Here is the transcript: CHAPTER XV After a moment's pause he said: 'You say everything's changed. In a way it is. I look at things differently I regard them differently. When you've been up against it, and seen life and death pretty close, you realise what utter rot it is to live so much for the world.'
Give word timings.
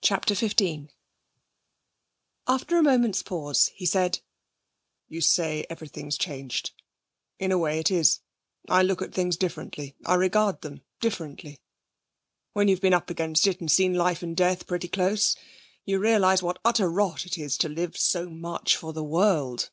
CHAPTER 0.00 0.34
XV 0.34 0.88
After 2.48 2.78
a 2.78 2.82
moment's 2.82 3.22
pause 3.22 3.66
he 3.74 3.84
said: 3.84 4.20
'You 5.08 5.20
say 5.20 5.66
everything's 5.68 6.16
changed. 6.16 6.70
In 7.38 7.52
a 7.52 7.58
way 7.58 7.78
it 7.78 7.90
is. 7.90 8.20
I 8.66 8.82
look 8.82 9.02
at 9.02 9.12
things 9.12 9.36
differently 9.36 9.94
I 10.06 10.14
regard 10.14 10.62
them 10.62 10.80
differently. 11.02 11.60
When 12.54 12.68
you've 12.68 12.80
been 12.80 12.94
up 12.94 13.10
against 13.10 13.46
it, 13.46 13.60
and 13.60 13.70
seen 13.70 13.92
life 13.92 14.22
and 14.22 14.34
death 14.34 14.66
pretty 14.66 14.88
close, 14.88 15.36
you 15.84 15.98
realise 15.98 16.40
what 16.42 16.58
utter 16.64 16.90
rot 16.90 17.26
it 17.26 17.36
is 17.36 17.58
to 17.58 17.68
live 17.68 17.94
so 17.98 18.30
much 18.30 18.74
for 18.74 18.94
the 18.94 19.04
world.' 19.04 19.68